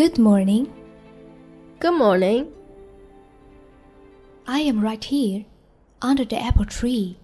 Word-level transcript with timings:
Good 0.00 0.18
morning. 0.18 0.72
Good 1.78 1.92
morning. 1.92 2.50
I 4.46 4.60
am 4.60 4.80
right 4.80 5.04
here, 5.04 5.44
under 6.00 6.24
the 6.24 6.40
apple 6.40 6.64
tree. 6.64 7.18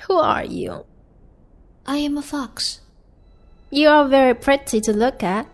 Who 0.00 0.18
are 0.18 0.44
you? 0.44 0.84
I 1.86 1.96
am 1.96 2.18
a 2.18 2.22
fox. 2.22 2.82
You 3.70 3.88
are 3.88 4.06
very 4.06 4.34
pretty 4.34 4.82
too 4.82 4.92
look 4.92 5.22
at. 5.22 5.46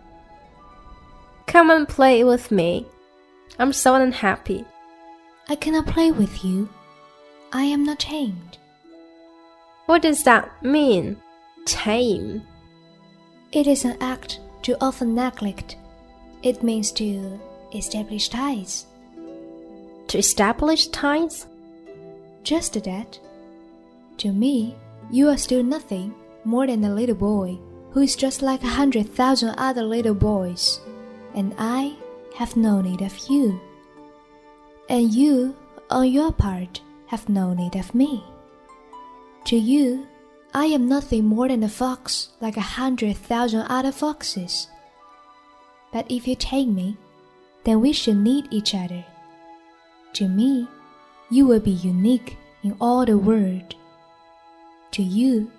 Come 1.47 1.69
and 1.69 1.87
play 1.87 2.25
with 2.25 2.51
me. 2.51 2.85
I'm 3.57 3.71
so 3.71 3.95
unhappy. 3.95 4.65
I 5.47 5.55
cannot 5.55 5.87
play 5.87 6.11
with 6.11 6.43
you. 6.43 6.67
I 7.53 7.63
am 7.63 7.85
not 7.85 7.99
tamed. 7.99 8.57
What 9.85 10.01
does 10.01 10.25
that 10.25 10.61
mean? 10.61 11.21
Tame. 11.63 12.41
It 13.53 13.65
is 13.65 13.85
an 13.85 13.95
act 14.01 14.41
to 14.63 14.75
often 14.81 15.15
neglect. 15.15 15.77
It 16.41 16.63
means 16.63 16.91
to 16.93 17.39
establish 17.73 18.29
ties. 18.29 18.85
To 20.07 20.17
establish 20.17 20.87
ties? 20.87 21.45
Just 22.43 22.81
that. 22.83 23.19
To 24.17 24.31
me, 24.31 24.75
you 25.11 25.27
are 25.29 25.37
still 25.37 25.63
nothing 25.63 26.13
more 26.45 26.67
than 26.67 26.83
a 26.83 26.93
little 26.93 27.15
boy 27.15 27.59
who 27.91 28.01
is 28.01 28.15
just 28.15 28.41
like 28.41 28.63
a 28.63 28.67
hundred 28.67 29.09
thousand 29.09 29.55
other 29.57 29.83
little 29.83 30.13
boys, 30.13 30.79
and 31.35 31.53
I 31.57 31.95
have 32.35 32.55
no 32.55 32.81
need 32.81 33.01
of 33.01 33.17
you. 33.29 33.59
And 34.87 35.13
you, 35.13 35.55
on 35.89 36.09
your 36.09 36.31
part, 36.31 36.81
have 37.07 37.27
no 37.27 37.53
need 37.53 37.75
of 37.75 37.93
me. 37.93 38.23
To 39.45 39.57
you, 39.57 40.07
I 40.53 40.65
am 40.65 40.87
nothing 40.87 41.25
more 41.25 41.47
than 41.47 41.63
a 41.63 41.69
fox 41.69 42.29
like 42.39 42.57
a 42.57 42.61
hundred 42.61 43.17
thousand 43.17 43.61
other 43.69 43.91
foxes. 43.91 44.67
But 45.91 46.09
if 46.09 46.27
you 46.27 46.35
take 46.35 46.67
me, 46.67 46.97
then 47.63 47.81
we 47.81 47.93
should 47.93 48.17
need 48.17 48.47
each 48.51 48.75
other. 48.75 49.03
To 50.13 50.27
me, 50.27 50.67
you 51.29 51.45
will 51.45 51.59
be 51.59 51.71
unique 51.71 52.37
in 52.63 52.75
all 52.79 53.05
the 53.05 53.17
world. 53.17 53.75
To 54.91 55.03
you, 55.03 55.51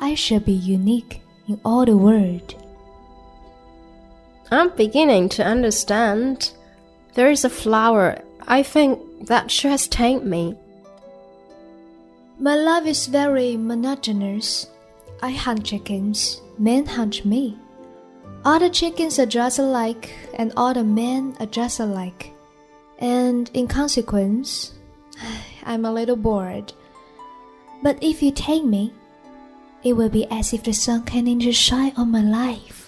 I 0.00 0.14
shall 0.14 0.40
be 0.40 0.52
unique 0.52 1.22
in 1.48 1.60
all 1.64 1.84
the 1.84 1.96
world. 1.96 2.54
I'm 4.50 4.70
beginning 4.70 5.28
to 5.30 5.44
understand. 5.44 6.52
There 7.14 7.30
is 7.30 7.44
a 7.44 7.50
flower, 7.50 8.22
I 8.46 8.62
think, 8.62 9.26
that 9.26 9.50
she 9.50 9.68
has 9.68 9.88
tamed 9.88 10.24
me. 10.24 10.56
My 12.38 12.56
life 12.56 12.86
is 12.86 13.06
very 13.06 13.56
monotonous. 13.56 14.68
I 15.22 15.30
hunt 15.30 15.64
chickens, 15.64 16.40
men 16.58 16.86
hunt 16.86 17.24
me. 17.24 17.56
All 18.44 18.58
the 18.58 18.68
chickens 18.68 19.18
are 19.18 19.24
dressed 19.24 19.58
alike, 19.58 20.12
and 20.34 20.52
all 20.54 20.74
the 20.74 20.84
men 20.84 21.34
are 21.40 21.46
dressed 21.46 21.80
alike. 21.80 22.32
And 22.98 23.50
in 23.54 23.66
consequence, 23.66 24.74
I'm 25.64 25.86
a 25.86 25.92
little 25.92 26.16
bored. 26.16 26.74
But 27.82 27.96
if 28.02 28.22
you 28.22 28.32
take 28.32 28.64
me, 28.64 28.92
it 29.82 29.94
will 29.94 30.10
be 30.10 30.26
as 30.30 30.52
if 30.52 30.62
the 30.62 30.74
sun 30.74 31.04
came 31.04 31.26
in 31.26 31.40
shine 31.52 31.92
on 31.96 32.10
my 32.10 32.20
life. 32.20 32.83